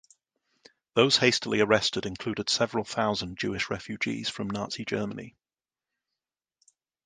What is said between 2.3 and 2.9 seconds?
several